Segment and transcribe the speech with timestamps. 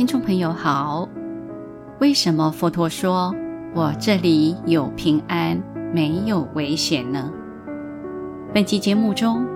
[0.00, 1.06] 听众朋友好，
[2.00, 3.34] 为什么佛陀说
[3.74, 7.30] 我这里有平安，没有危险呢？
[8.54, 9.46] 本期节目中，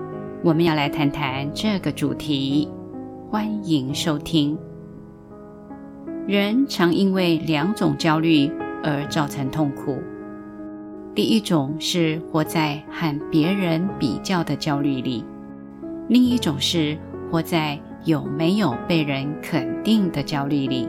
[0.43, 2.69] 我们要来谈谈这个主题。
[3.27, 4.55] 欢迎收听。
[6.27, 8.47] 人常因为两种焦虑
[8.83, 9.97] 而造成痛苦。
[11.15, 15.25] 第一种是活在和别人比较的焦虑里，
[16.07, 16.95] 另一种是
[17.31, 20.87] 活在有没有被人肯定的焦虑里。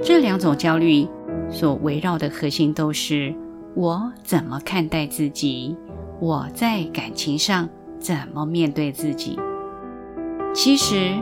[0.00, 1.06] 这两种焦虑
[1.50, 3.34] 所围绕的核心都是：
[3.74, 5.76] 我怎么看待自己？
[6.20, 9.38] 我在感情上怎么面对自己？
[10.54, 11.12] 其实，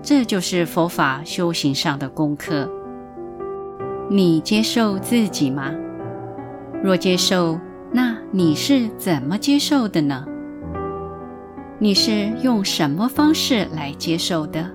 [0.00, 2.70] 这就是佛法修行上的功课。
[4.08, 5.74] 你接受自己吗？
[6.80, 7.58] 若接受，
[7.90, 10.24] 那你是怎么接受的呢？
[11.78, 14.66] 你是用什么方式来接受的？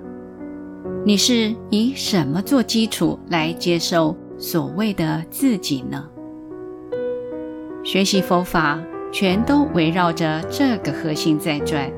[1.03, 6.07] 你是以什么做基础来接受所谓的自己呢？
[7.83, 8.79] 学习佛法，
[9.11, 11.91] 全都围绕着这个核心在转。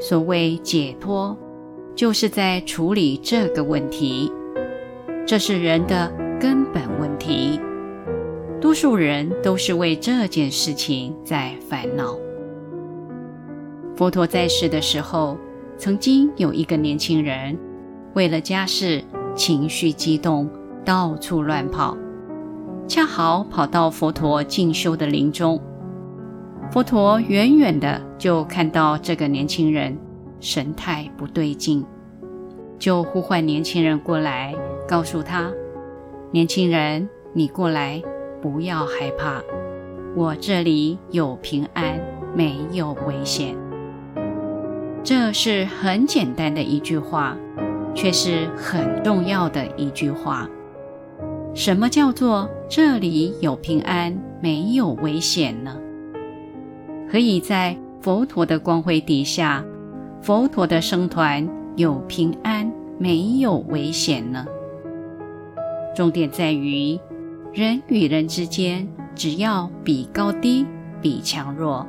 [0.00, 1.36] 所谓解脱，
[1.94, 4.32] 就是在处理这个问题。
[5.26, 6.10] 这是人的
[6.40, 7.60] 根本问题。
[8.62, 12.16] 多数人都是为这件事情在烦恼。
[14.00, 15.36] 佛陀在世的时候，
[15.76, 17.54] 曾经有一个年轻人，
[18.14, 20.48] 为了家事，情绪激动，
[20.82, 21.94] 到处乱跑，
[22.88, 25.60] 恰好跑到佛陀静修的林中。
[26.72, 29.94] 佛陀远远的就看到这个年轻人
[30.40, 31.84] 神态不对劲，
[32.78, 34.54] 就呼唤年轻人过来，
[34.88, 35.52] 告诉他
[36.32, 38.02] ：“年轻人，你过来，
[38.40, 39.42] 不要害怕，
[40.16, 42.00] 我这里有平安，
[42.34, 43.54] 没有危险。”
[45.02, 47.36] 这是很简单的一句话，
[47.94, 50.48] 却是很重要的一句话。
[51.54, 55.76] 什么叫做这里有平安，没有危险呢？
[57.10, 59.64] 可以在佛陀的光辉底下，
[60.22, 64.46] 佛陀的僧团有平安，没有危险呢？
[65.96, 67.00] 重点在于，
[67.52, 70.64] 人与人之间只要比高低、
[71.00, 71.84] 比强弱，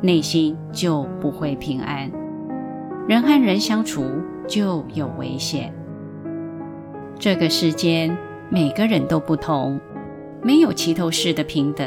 [0.00, 2.10] 内心就不会平安。
[3.08, 4.04] 人和人相处
[4.48, 5.72] 就有危险。
[7.18, 8.16] 这个世间
[8.50, 9.80] 每个人都不同，
[10.42, 11.86] 没有齐头式的平等。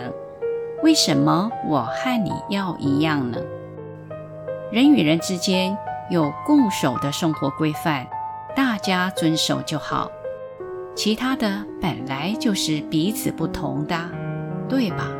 [0.81, 3.37] 为什么我和你要一样呢？
[4.71, 5.77] 人与人之间
[6.09, 8.07] 有共守的生活规范，
[8.55, 10.09] 大家遵守就好。
[10.95, 13.95] 其他的本来就是彼此不同的，
[14.69, 15.11] 对吧？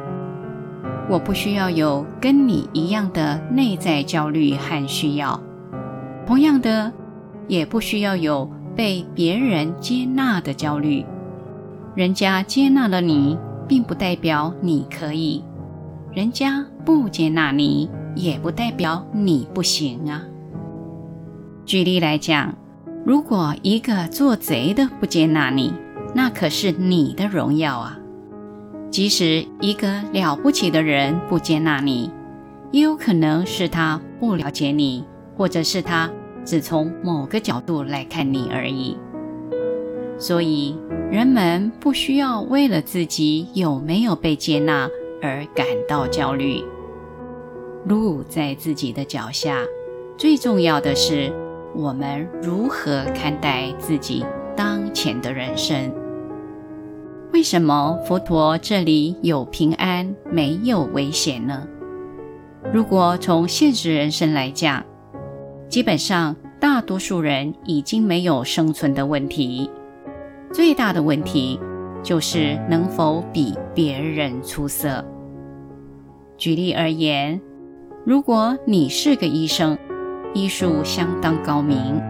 [1.10, 5.42] 我不需要有跟你一样的内在焦虑和需要，
[6.30, 6.94] 同样的，
[7.48, 11.04] 也不需要有被别人接纳的焦虑。
[11.96, 13.36] 人家接纳了你，
[13.68, 15.44] 并不代表你可以。
[16.14, 20.22] 人家不接纳你，也不代表你不行啊。
[21.66, 22.54] 举例来讲，
[23.04, 25.74] 如果一个做贼的不接纳你，
[26.14, 27.98] 那可是你的荣耀啊。
[28.92, 32.12] 即使一个了不起的人不接纳你，
[32.70, 35.04] 也有可能是他不了解你，
[35.36, 36.08] 或者是他
[36.50, 38.98] 只从某个角度来看你而已。
[40.18, 40.76] 所以，
[41.12, 44.90] 人们不需要为了自己有没有被接纳。
[45.22, 46.64] 而感到焦虑。
[47.86, 49.62] 路在自己的脚下，
[50.18, 51.30] 最重要的是
[51.76, 55.94] 我们如何看待自己当前的人生。
[57.34, 61.68] 为什么佛陀这里有平安，没有危险呢？
[62.74, 64.86] 如果从现实人生来讲，
[65.70, 69.70] 基本上大多数人已经没有生存的问题，
[70.52, 71.60] 最大的问题。
[72.02, 75.04] 就是能否比别人出色。
[76.38, 77.42] 举例而言，
[78.06, 79.78] 如果你是个医生，
[80.34, 82.02] 医术相当高明，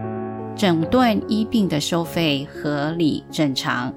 [0.54, 3.92] 诊断医病的收费合理正常，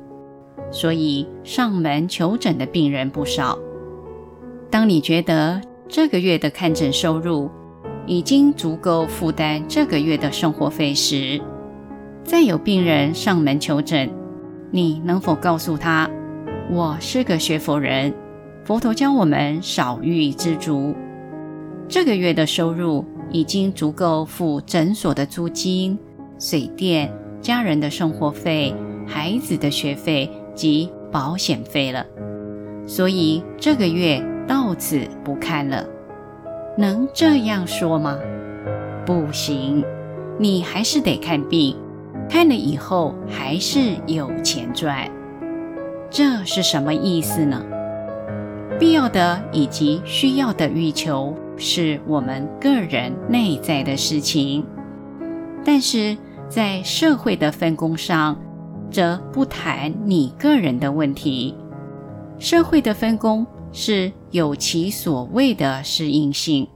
[0.71, 3.55] 所以上门求诊的病人不少。
[4.71, 7.51] 当你觉得这个月的看诊收入
[8.05, 11.41] 已经足够负担这个月的生活费时，
[12.23, 14.09] 再有病人上门求诊。
[14.71, 16.09] 你能否告诉他，
[16.71, 18.13] 我是个学佛人，
[18.65, 20.95] 佛陀教我们少欲知足。
[21.87, 25.97] 这个月的收入已经足够付诊所的租金、
[26.39, 28.73] 水电、家人的生活费、
[29.05, 32.05] 孩子的学费及保险费了，
[32.87, 35.85] 所以这个月到此不看了。
[36.77, 38.17] 能这样说吗？
[39.05, 39.83] 不行，
[40.39, 41.77] 你还是得看病。
[42.29, 45.09] 看了以后还是有钱赚。
[46.09, 47.61] 这是什么意思呢？
[48.79, 54.65] 必要的以及需要的欲求是我们个人内在的事情，
[55.63, 56.17] 但是
[56.47, 58.35] 在社会的分工上，
[58.89, 61.55] 则不谈你个人的问题。
[62.39, 66.67] 社会的分工是有其所谓的适应性，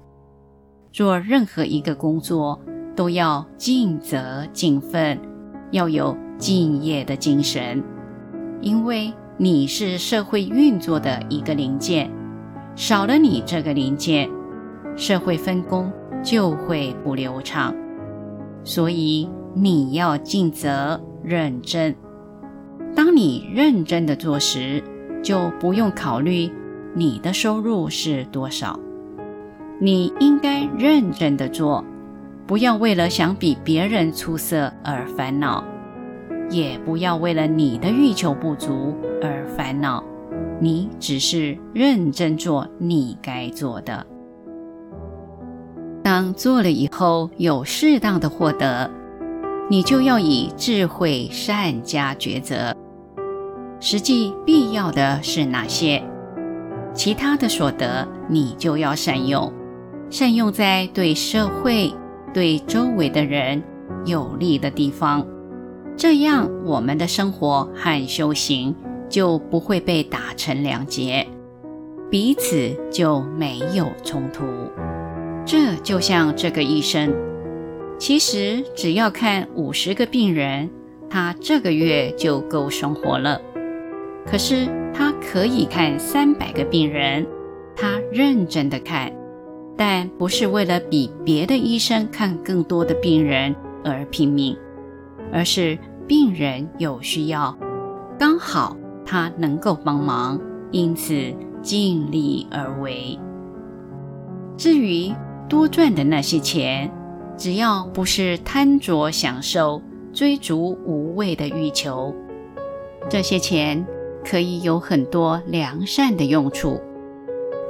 [0.91, 2.61] 做任何一个工作
[2.95, 5.19] 都要尽责尽分，
[5.71, 7.83] 要有敬业的精神，
[8.61, 9.11] 因为。
[9.39, 12.09] 你是社会运作的一个零件，
[12.75, 14.27] 少了你这个零件，
[14.95, 15.91] 社会分工
[16.23, 17.71] 就会不流畅。
[18.63, 21.95] 所以你要尽责认真。
[22.95, 24.83] 当你认真的做时，
[25.21, 26.51] 就不用考虑
[26.97, 28.79] 你的收入是多少。
[29.79, 31.85] 你应该认真的做，
[32.47, 35.63] 不要为了想比别人出色而烦恼。
[36.49, 40.03] 也不要为了你的欲求不足而烦恼，
[40.59, 44.03] 你只是认真做你该做的。
[46.01, 48.89] 当做了以后有适当的获得，
[49.69, 52.75] 你就要以智慧善加抉择。
[53.79, 56.01] 实际必要的是哪些？
[56.97, 59.53] 其他的所得你就要善用，
[60.09, 61.93] 善用在对社会、
[62.33, 63.61] 对周围的人
[64.03, 65.23] 有利的地方。
[65.95, 68.75] 这样，我们的生活和修行
[69.07, 71.27] 就不会被打成两截，
[72.09, 74.43] 彼此就没有冲突。
[75.45, 77.13] 这就像这个医生，
[77.99, 80.67] 其实只要看五十个病人，
[81.07, 83.39] 他这个月就够生活了。
[84.29, 87.25] 可是他可以看三百个病人，
[87.75, 89.11] 他认真的看，
[89.77, 94.55] 但不是为了比别的医生看更多的病人而拼命。
[95.31, 95.77] 而是
[96.07, 97.53] 病人有需要，
[98.17, 100.39] 刚好他能够帮忙，
[100.71, 103.19] 因此尽力而为。
[104.55, 105.13] 至于
[105.49, 106.89] 多赚的那些钱，
[107.37, 109.81] 只要不是贪着享受、
[110.13, 112.15] 追逐无谓的欲求，
[113.09, 113.85] 这些钱
[114.23, 116.79] 可以有很多良善的用处，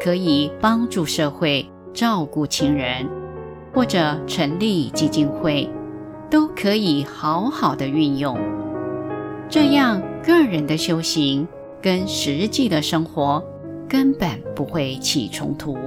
[0.01, 3.07] 可以帮助社会、照顾亲人，
[3.73, 5.69] 或者成立基金会。
[6.29, 8.37] 都可以好好的运用，
[9.47, 11.47] 这样个人的修行
[11.81, 13.41] 跟实际的生活
[13.87, 15.77] 根本不会起冲突。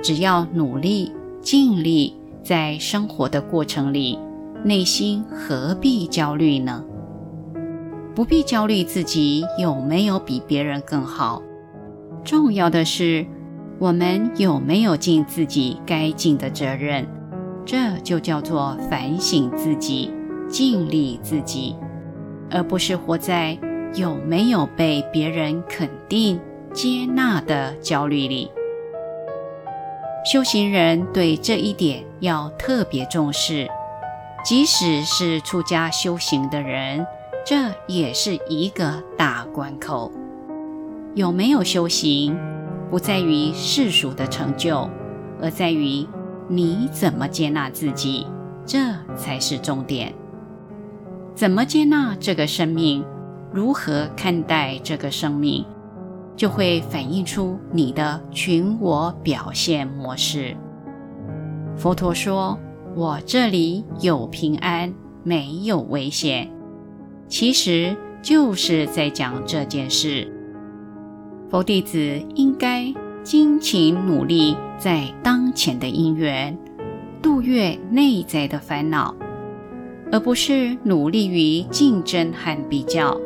[0.00, 1.10] 只要努力
[1.42, 2.14] 尽力，
[2.44, 4.16] 在生活的过程里，
[4.62, 6.84] 内心何必焦虑呢？
[8.14, 11.42] 不必焦虑自己有没有比别人更好，
[12.24, 13.26] 重要的是
[13.80, 17.04] 我们有没有尽自己该尽的责任。
[17.66, 20.12] 这就叫做反省自己，
[20.48, 21.74] 尽力自己，
[22.50, 23.58] 而不是活在
[23.94, 26.38] 有没有被别人肯定、
[26.72, 28.48] 接纳的焦虑里。
[30.30, 33.66] 修行人对这一点要特别重视，
[34.44, 37.04] 即使是出家修行的人，
[37.44, 40.10] 这也是一个大关口。
[41.14, 42.36] 有没有修行，
[42.90, 44.88] 不在于世俗的成就，
[45.40, 46.06] 而在于。
[46.46, 48.26] 你怎么接纳自己，
[48.66, 48.78] 这
[49.16, 50.12] 才是重点。
[51.34, 53.02] 怎么接纳这个生命，
[53.50, 55.64] 如何看待这个生命，
[56.36, 60.54] 就会反映出你的群我表现模式。
[61.78, 62.58] 佛陀说
[62.94, 64.92] ：“我这里有平安，
[65.22, 66.50] 没有危险。”
[67.28, 70.30] 其实就是在讲这件事。
[71.50, 71.98] 佛弟子
[72.34, 72.92] 应该。
[73.24, 76.54] 精勤努力在当前的因缘，
[77.22, 79.16] 度越内在的烦恼，
[80.12, 83.18] 而不是努力于竞争和比较。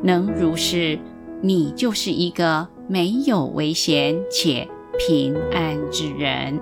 [0.00, 0.96] 能如是，
[1.42, 6.60] 你就是一个没有危险且平安之人。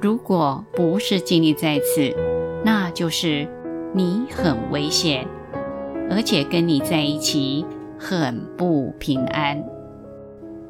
[0.00, 2.16] 如果不是经历在此，
[2.64, 3.46] 那就是
[3.92, 5.26] 你很危险，
[6.10, 7.64] 而且跟你在一起
[7.98, 9.62] 很不平安。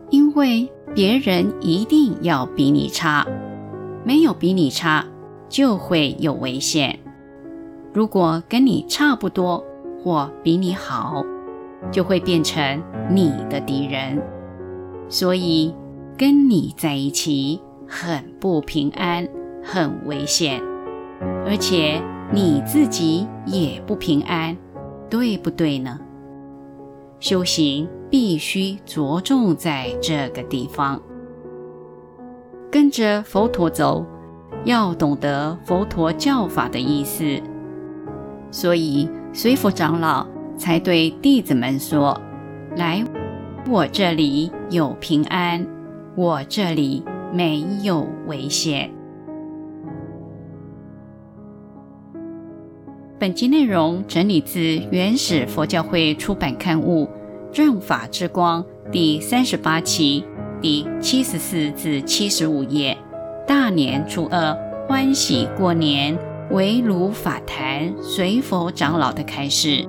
[0.08, 3.26] 因为别人一定要比你差，
[4.04, 5.04] 没有比你差
[5.48, 6.98] 就会有危险。
[7.92, 9.64] 如果跟你差不多
[10.02, 11.24] 或比你好，
[11.92, 14.20] 就会变成你的敌人。
[15.08, 15.74] 所以
[16.16, 19.28] 跟你在一起很不平安，
[19.62, 20.60] 很危险，
[21.46, 22.00] 而且
[22.32, 24.56] 你自己也不平安，
[25.08, 25.98] 对不对呢？
[27.18, 27.88] 修行。
[28.10, 31.00] 必须着重在这个地方，
[32.68, 34.04] 跟着佛陀走，
[34.64, 37.40] 要懂得佛陀教法的意思，
[38.50, 42.20] 所以随佛长老才对弟子们说
[42.76, 43.04] ：“来，
[43.68, 45.64] 我这里有平安，
[46.16, 48.90] 我这里没有危险。”
[53.20, 54.58] 本集内容整理自
[54.90, 57.04] 原始佛教会出版刊物
[57.54, 60.24] 《正法之光》第三十八期
[60.62, 62.96] 第七十四至七十五页。
[63.46, 64.56] 大年初二，
[64.88, 66.16] 欢喜过年，
[66.50, 69.86] 围炉法谈，随佛长老的开示。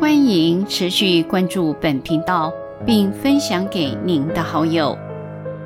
[0.00, 2.52] 欢迎持续关注本频道，
[2.84, 4.98] 并分享给您的好友。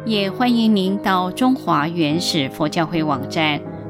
[0.04, 3.58] 也欢迎您到中华原始佛教会网站。